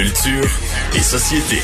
[0.00, 0.48] Culture
[0.96, 1.56] et société.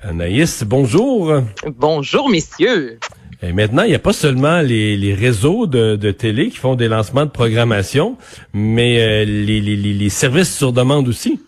[0.00, 1.42] Anaïs, bonjour.
[1.76, 2.98] Bonjour, messieurs.
[3.42, 7.26] Et maintenant, il n'y a pas seulement les, réseaux de, télé qui font des lancements
[7.26, 8.16] de programmation,
[8.54, 11.38] mais euh, les, les services sur demande aussi.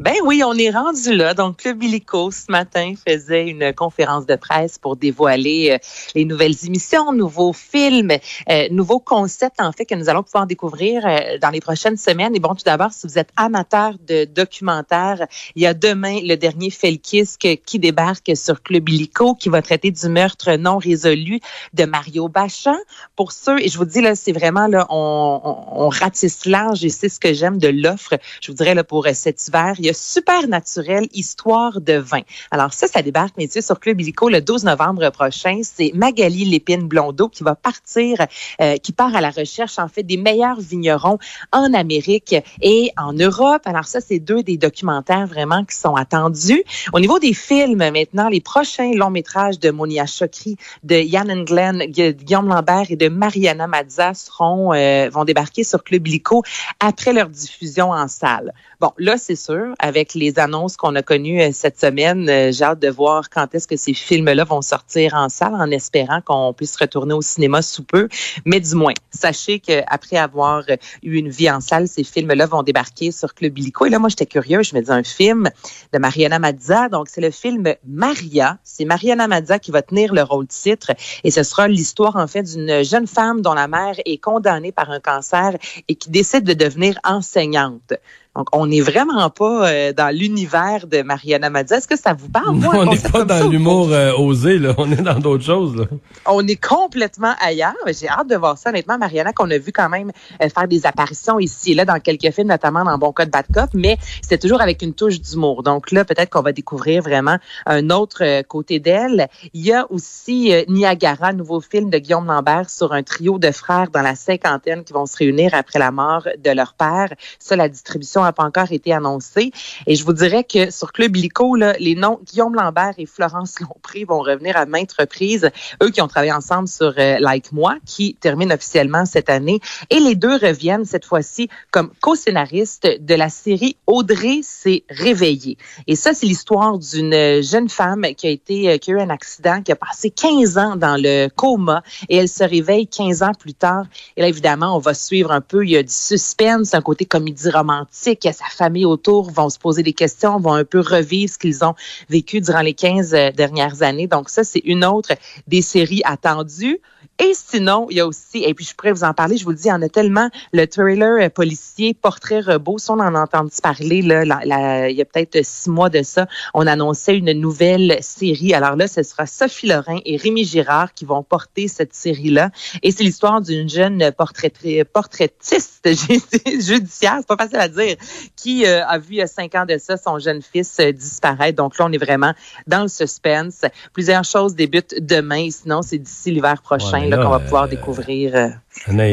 [0.00, 1.34] Ben oui, on est rendu là.
[1.34, 5.78] Donc, Club Illico, ce matin, faisait une conférence de presse pour dévoiler euh,
[6.14, 8.12] les nouvelles émissions, nouveaux films,
[8.48, 12.34] euh, nouveaux concepts, en fait, que nous allons pouvoir découvrir euh, dans les prochaines semaines.
[12.34, 16.36] Et bon, tout d'abord, si vous êtes amateur de documentaires, il y a demain le
[16.36, 21.40] dernier Felkisque qui débarque sur Club Illico, qui va traiter du meurtre non résolu
[21.74, 22.78] de Mario Bachan.
[23.16, 25.40] Pour ceux, et je vous dis, là, c'est vraiment, là, on,
[25.72, 28.14] on, ratisse large et c'est ce que j'aime de l'offre.
[28.40, 32.22] Je vous dirais, là, pour cet hiver, Supernaturel Histoire de vin.
[32.50, 35.60] Alors ça, ça débarque, messieurs, sur Club Illico le 12 novembre prochain.
[35.62, 38.26] C'est Magali Lépine Blondeau qui va partir,
[38.60, 41.18] euh, qui part à la recherche, en fait, des meilleurs vignerons
[41.52, 43.62] en Amérique et en Europe.
[43.64, 46.64] Alors ça, c'est deux des documentaires vraiment qui sont attendus.
[46.92, 51.84] Au niveau des films, maintenant, les prochains longs métrages de Monia Chokri, de Yann Glenn,
[51.86, 56.42] Guillaume Lambert et de Mariana Mazza seront, euh, vont débarquer sur Club Illico
[56.80, 58.52] après leur diffusion en salle.
[58.80, 62.64] Bon, là, c'est sûr, avec les annonces qu'on a connues euh, cette semaine, euh, j'ai
[62.64, 66.52] hâte de voir quand est-ce que ces films-là vont sortir en salle, en espérant qu'on
[66.52, 68.08] puisse retourner au cinéma sous peu.
[68.44, 70.64] Mais du moins, sachez qu'après avoir
[71.02, 73.86] eu une vie en salle, ces films-là vont débarquer sur Club Illico.
[73.86, 75.50] Et là, moi, j'étais curieux, je me dis un film
[75.92, 76.88] de Mariana Mazza.
[76.90, 78.58] Donc, c'est le film Maria.
[78.62, 80.92] C'est Mariana Mazza qui va tenir le rôle titre.
[81.24, 84.90] Et ce sera l'histoire, en fait, d'une jeune femme dont la mère est condamnée par
[84.90, 85.56] un cancer
[85.88, 87.94] et qui décide de devenir enseignante.
[88.36, 91.78] Donc, on n'est vraiment pas euh, dans l'univers de Mariana Mazza.
[91.78, 92.54] Est-ce que ça vous parle?
[92.54, 94.72] Moi, on n'est pas dans l'humour euh, osé, là.
[94.78, 95.74] On est dans d'autres choses.
[95.74, 95.86] Là.
[96.26, 97.74] On est complètement ailleurs.
[97.88, 98.98] J'ai hâte de voir ça, honnêtement.
[98.98, 102.30] Mariana, qu'on a vu quand même euh, faire des apparitions ici et là dans quelques
[102.32, 105.64] films, notamment dans Bon Code Bad Cop, mais c'est toujours avec une touche d'humour.
[105.64, 109.28] Donc là, peut-être qu'on va découvrir vraiment un autre côté d'elle.
[109.54, 113.90] Il y a aussi Niagara, nouveau film de Guillaume Lambert sur un trio de frères
[113.90, 117.12] dans la cinquantaine qui vont se réunir après la mort de leur père.
[117.38, 119.52] Ça, la distribution n'a pas encore été annoncée.
[119.86, 124.04] Et je vous dirais que sur Club Lico, les noms Guillaume Lambert et Florence Lompré
[124.04, 125.50] vont revenir à maintes reprises.
[125.82, 129.60] Eux qui ont travaillé ensemble sur euh, Like Moi, qui termine officiellement cette année.
[129.90, 135.56] Et les deux reviennent cette fois-ci comme co-scénaristes de la série Audrey s'est réveillée.
[135.86, 139.10] Et ça, c'est l'histoire d'une jeune femme qui a été, euh, qui a eu un
[139.10, 143.32] accident, qui a passé 15 ans dans le coma et elle se réveille 15 ans
[143.38, 143.86] plus tard.
[144.16, 147.04] Et là, évidemment, on va suivre un peu, il y a du suspense, un côté
[147.04, 151.32] comédie romantique que sa famille autour vont se poser des questions, vont un peu revivre
[151.32, 151.74] ce qu'ils ont
[152.08, 154.06] vécu durant les 15 euh, dernières années.
[154.06, 155.12] Donc ça, c'est une autre
[155.46, 156.80] des séries attendues.
[157.22, 159.50] Et sinon, il y a aussi, et puis je pourrais vous en parler, je vous
[159.50, 162.98] le dis, il y en a tellement, le trailer euh, policier Portrait Robot, ça on
[162.98, 167.14] en a entendu parler là, il y a peut-être six mois de ça, on annonçait
[167.18, 168.54] une nouvelle série.
[168.54, 172.50] Alors là, ce sera Sophie Lorrain et Rémi Girard qui vont porter cette série-là.
[172.82, 175.88] Et c'est l'histoire d'une jeune portraitiste
[176.46, 177.96] judiciaire, c'est pas facile à dire,
[178.34, 180.90] qui euh, a vu il y a cinq ans de ça son jeune fils euh,
[180.90, 181.56] disparaître.
[181.56, 182.32] Donc là, on est vraiment
[182.66, 183.60] dans le suspense.
[183.92, 188.58] Plusieurs choses débutent demain, sinon c'est d'ici l'hiver prochain qu'on va pouvoir euh, découvrir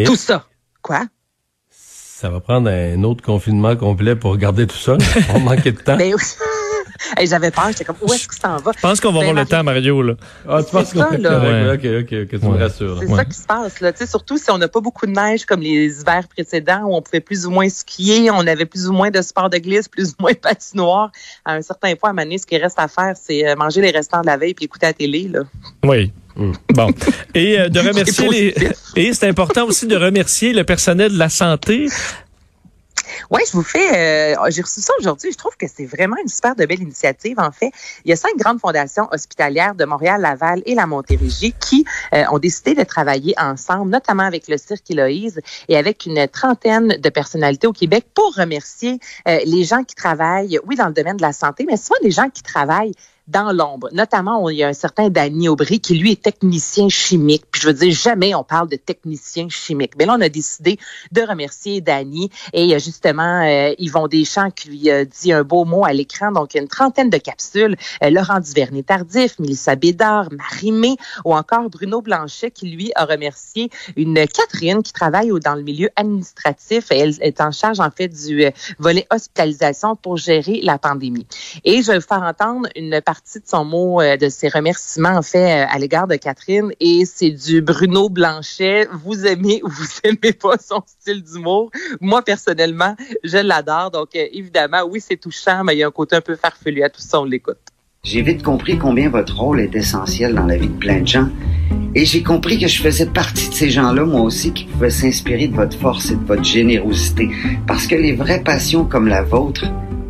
[0.06, 0.46] tout ça.
[0.82, 1.06] Quoi?
[1.70, 4.98] Ça va prendre un autre confinement complet pour regarder tout ça.
[5.36, 5.98] On manquait de temps.
[5.98, 6.16] Ben
[7.26, 8.72] j'avais peur, j'étais comme, où est-ce que ça va?
[8.76, 10.14] Je pense qu'on va avoir ben, le temps, Mario, là.
[10.48, 11.74] Ah, tu penses qu'on va là.
[11.74, 12.98] OK, OK, OK, tu me rassures.
[13.00, 13.92] C'est ça qui se passe, là.
[13.92, 16.96] Tu sais, surtout si on n'a pas beaucoup de neige comme les hivers précédents où
[16.96, 19.88] on pouvait plus ou moins skier, on avait plus ou moins de sport de glisse,
[19.88, 21.12] plus ou moins de patinoire.
[21.46, 23.92] À un certain point, à Mané, ce qui reste à faire, c'est euh, manger les
[23.92, 25.42] restants de la veille puis écouter la télé, là.
[25.84, 26.12] Oui.
[26.74, 26.90] Bon.
[27.34, 28.56] Et euh, de remercier les.
[28.96, 31.88] Et c'est important aussi de remercier le personnel de la santé
[33.30, 34.36] oui, je vous fais.
[34.36, 35.32] Euh, j'ai reçu ça aujourd'hui.
[35.32, 37.40] Je trouve que c'est vraiment une super de belle initiative.
[37.40, 37.72] En fait,
[38.06, 42.24] il y a cinq grandes fondations hospitalières de Montréal, Laval et la Montérégie qui euh,
[42.32, 47.10] ont décidé de travailler ensemble, notamment avec le Cirque Héloïse et avec une trentaine de
[47.10, 51.22] personnalités au Québec pour remercier euh, les gens qui travaillent, oui, dans le domaine de
[51.22, 52.94] la santé, mais souvent des gens qui travaillent
[53.28, 53.90] dans l'ombre.
[53.92, 57.44] Notamment, il y a un certain Danny Aubry qui, lui, est technicien chimique.
[57.52, 59.94] Puis je veux dire, jamais on parle de technicien chimique.
[59.98, 60.80] Mais là, on a décidé
[61.12, 62.30] de remercier Danny.
[62.54, 66.32] Et justement, euh, Yvon Deschamps qui lui a dit un beau mot à l'écran.
[66.32, 67.76] Donc, il y a une trentaine de capsules.
[68.04, 70.96] Euh, Laurent Duvernay-Tardif, Mélissa Bédard, Marie-Mé
[71.26, 75.90] ou encore Bruno Blanchet qui, lui, a remercié une Catherine qui travaille dans le milieu
[75.98, 76.86] administratif.
[76.92, 81.28] Elle est en charge, en fait, du euh, volet hospitalisation pour gérer la pandémie.
[81.66, 85.16] Et je vais vous faire entendre une partie de son mot, euh, de ses remerciements,
[85.18, 86.72] en fait, à l'égard de Catherine.
[86.80, 88.88] Et c'est du Bruno Blanchet.
[89.04, 91.72] Vous aimez ou vous aimez pas son style d'humour.
[92.02, 93.92] Moi, personnellement, je l'adore.
[93.92, 96.90] Donc, évidemment, oui, c'est touchant, mais il y a un côté un peu farfelu à
[96.90, 97.58] tout ça, on l'écoute.
[98.04, 101.28] J'ai vite compris combien votre rôle est essentiel dans la vie de plein de gens.
[101.94, 105.48] Et j'ai compris que je faisais partie de ces gens-là, moi aussi, qui pouvaient s'inspirer
[105.48, 107.30] de votre force et de votre générosité.
[107.68, 109.66] Parce que les vraies passions comme la vôtre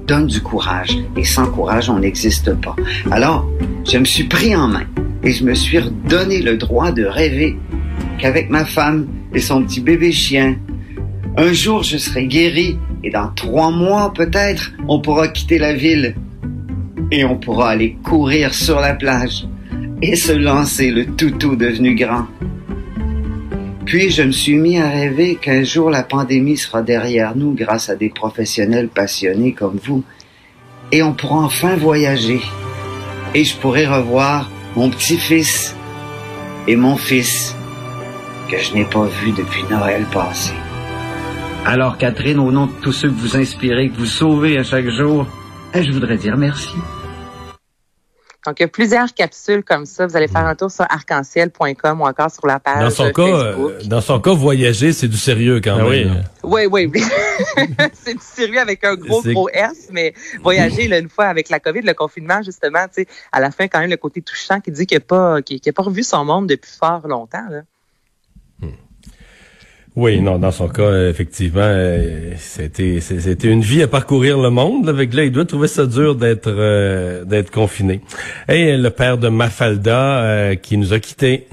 [0.07, 0.97] donnent du courage.
[1.15, 2.75] Et sans courage, on n'existe pas.
[3.11, 3.47] Alors,
[3.85, 4.85] je me suis pris en main
[5.23, 7.57] et je me suis redonné le droit de rêver
[8.17, 10.55] qu'avec ma femme et son petit bébé chien,
[11.37, 16.15] un jour je serai guéri et dans trois mois peut-être, on pourra quitter la ville
[17.11, 19.47] et on pourra aller courir sur la plage
[20.01, 22.27] et se lancer le toutou devenu grand.
[23.87, 27.89] Puis je me suis mis à rêver qu'un jour la pandémie sera derrière nous grâce
[27.89, 30.03] à des professionnels passionnés comme vous
[30.91, 32.41] et on pourra enfin voyager
[33.33, 35.73] et je pourrai revoir mon petit-fils
[36.67, 37.55] et mon fils
[38.51, 40.51] que je n'ai pas vu depuis Noël passé.
[41.65, 44.89] Alors Catherine, au nom de tous ceux que vous inspirez, que vous sauvez à chaque
[44.89, 45.25] jour,
[45.73, 46.75] je voudrais dire merci.
[48.47, 50.07] Donc, il y a plusieurs capsules comme ça.
[50.07, 53.77] Vous allez faire un tour sur arc-en-ciel.com ou encore sur la page dans son Facebook.
[53.79, 56.23] Cas, dans son cas, voyager, c'est du sérieux quand Ah même.
[56.43, 57.03] Oui, oui, oui.
[57.93, 61.59] c'est du sérieux avec un gros, gros S, mais voyager, là, une fois avec la
[61.59, 64.71] COVID, le confinement, justement, tu sais, à la fin, quand même, le côté touchant qui
[64.71, 67.63] dit qu'il n'a pas, qu'il qu'il a pas revu son monde depuis fort longtemps, là.
[69.97, 74.87] Oui, non, dans son cas, effectivement, euh, c'était c'était une vie à parcourir le monde.
[74.87, 78.01] Avec là, il doit trouver ça dur d'être euh, d'être confiné.
[78.47, 81.47] Et le père de Mafalda euh, qui nous a quittés.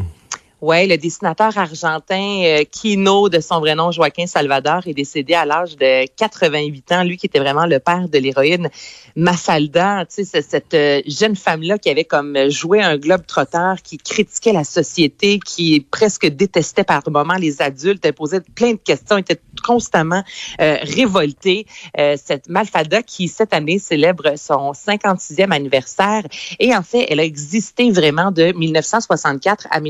[0.64, 5.44] Ouais, le dessinateur argentin euh, Kino, de son vrai nom Joaquin Salvador, est décédé à
[5.44, 7.05] l'âge de 88 ans.
[7.05, 8.70] Lui qui était vraiment le père de l'héroïne
[9.14, 13.99] Mafalda, tu sais, cette euh, jeune femme-là qui avait comme joué un globe trotteur, qui
[13.99, 19.19] critiquait la société, qui presque détestait par moments les adultes, elle posait plein de questions,
[19.19, 20.25] était constamment
[20.60, 21.67] euh, révoltée.
[21.99, 26.22] Euh, cette Mafalda qui, cette année, célèbre son 56e anniversaire.
[26.58, 29.81] Et en fait, elle a existé vraiment de 1964 à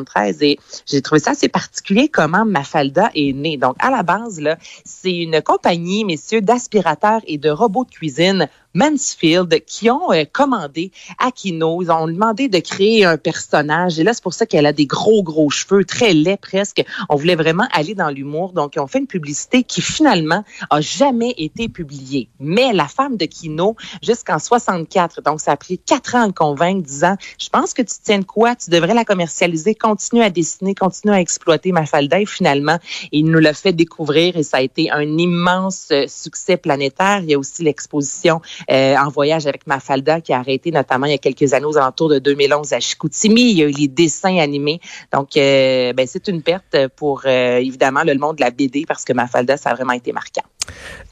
[0.00, 0.42] 1973.
[0.42, 3.56] Et j'ai trouvé ça assez particulier comment Mafalda est née.
[3.56, 8.48] Donc, à la base, là, c'est une compagnie, messieurs, d'aspirateurs et de robots de cuisine
[8.74, 11.82] Mansfield qui ont euh, commandé à Kino.
[11.82, 13.98] Ils ont demandé de créer un personnage.
[13.98, 16.84] Et là, c'est pour ça qu'elle a des gros, gros cheveux, très laids presque.
[17.08, 18.52] On voulait vraiment aller dans l'humour.
[18.52, 22.28] Donc, ils ont fait une publicité qui finalement a jamais été publiée.
[22.38, 26.32] Mais la femme de Kino, jusqu'en 64, donc ça a pris quatre ans à le
[26.32, 30.30] convaincre, disant, je pense que tu tiens de quoi, tu devrais la commercialiser, continue à
[30.30, 32.20] dessiner, continue à exploiter Mafalda.
[32.20, 32.78] Et finalement,
[33.12, 37.20] il nous l'a fait découvrir et ça a été un immense euh, succès planétaire.
[37.22, 38.40] Il y a aussi l'exposition
[38.70, 41.76] euh, en voyage avec Mafalda qui a arrêté notamment il y a quelques années aux
[41.76, 43.50] alentours de 2011 à Chicoutimi.
[43.50, 44.80] Il y a eu les dessins animés.
[45.12, 49.04] Donc, euh, ben, c'est une perte pour euh, évidemment le monde de la BD parce
[49.04, 50.42] que Mafalda, ça a vraiment été marquant.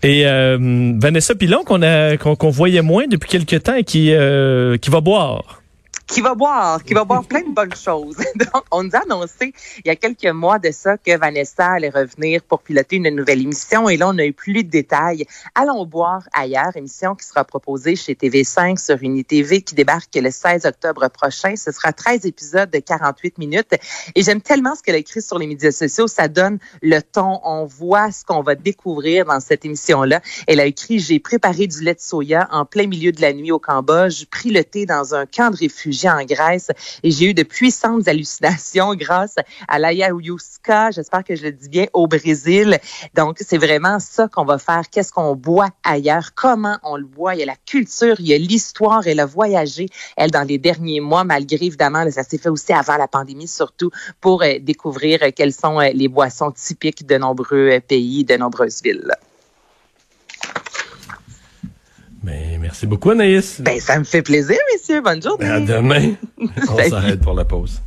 [0.03, 5.63] Et Vanessa Pilon, qu'on voyait moins depuis quelques temps et qui va boire.
[6.07, 8.17] Qui va boire, qui va boire plein de bonnes choses.
[8.37, 11.91] Donc, on nous a annoncé il y a quelques mois de ça que Vanessa allait
[11.91, 15.27] revenir pour piloter une nouvelle émission et là, on a eu plus de détails.
[15.55, 20.65] Allons boire ailleurs, émission qui sera proposée chez TV5 sur UniTV qui débarque le 16
[20.65, 21.57] octobre prochain.
[21.57, 23.75] Ce sera 13 épisodes de 48 minutes
[24.15, 26.07] et j'aime tellement ce qu'elle a écrit sur les médias sociaux.
[26.07, 27.41] Ça donne le ton.
[27.43, 30.21] On voit ce qu'on va découvrir dans cette émission-là.
[30.47, 33.51] Elle a écrit, j'ai préparé du lait de soya en plein milieu de la nuit
[33.51, 36.71] au Cambodge, pris le thé dans un camp de réfugiés en Grèce
[37.03, 39.37] et j'ai eu de puissantes hallucinations grâce
[39.69, 42.79] à l'ayahuasca, j'espère que je le dis bien, au Brésil.
[43.15, 44.83] Donc, c'est vraiment ça qu'on va faire.
[44.91, 46.35] Qu'est-ce qu'on boit ailleurs?
[46.35, 47.35] Comment on le boit?
[47.35, 49.07] Il y a la culture, il y a l'histoire.
[49.07, 52.97] Elle a voyagé, elle, dans les derniers mois, malgré, évidemment, ça s'est fait aussi avant
[52.97, 57.81] la pandémie, surtout pour euh, découvrir euh, quelles sont euh, les boissons typiques de nombreux
[57.81, 59.13] pays, de nombreuses villes.
[62.23, 63.63] Mais merci beaucoup, Anaïs.
[63.63, 65.01] Ben, ça me fait plaisir, messieurs.
[65.01, 65.49] Bonne journée.
[65.49, 66.13] À demain.
[66.69, 67.81] On s'arrête pour la pause.